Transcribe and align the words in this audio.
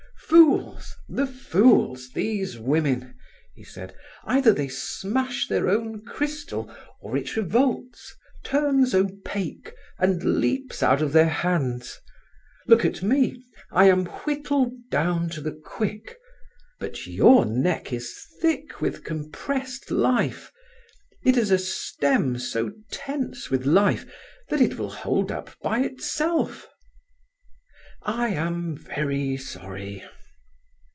"Fools—the 0.31 1.27
fools, 1.27 2.09
these 2.13 2.57
women!" 2.57 3.15
he 3.53 3.65
said. 3.65 3.93
"Either 4.23 4.53
they 4.53 4.69
smash 4.69 5.49
their 5.49 5.67
own 5.69 6.05
crystal, 6.05 6.73
or 7.01 7.17
it 7.17 7.35
revolts, 7.35 8.15
turns 8.41 8.95
opaque, 8.95 9.73
and 9.99 10.39
leaps 10.39 10.81
out 10.81 11.01
of 11.01 11.11
their 11.11 11.27
hands. 11.27 11.99
Look 12.65 12.85
at 12.85 13.03
me, 13.03 13.43
I 13.73 13.89
am 13.89 14.05
whittled 14.05 14.71
down 14.89 15.29
to 15.31 15.41
the 15.41 15.51
quick; 15.51 16.17
but 16.79 17.05
your 17.07 17.45
neck 17.45 17.91
is 17.91 18.17
thick 18.41 18.79
with 18.79 19.03
compressed 19.03 19.91
life; 19.91 20.49
it 21.25 21.35
is 21.35 21.51
a 21.51 21.59
stem 21.59 22.39
so 22.39 22.71
tense 22.89 23.49
with 23.49 23.65
life 23.65 24.05
that 24.47 24.61
it 24.61 24.77
will 24.77 24.91
hold 24.91 25.29
up 25.29 25.53
by 25.61 25.79
itself. 25.81 26.69
I 28.03 28.29
am 28.29 28.77
very 28.77 29.35
sorry." 29.35 30.05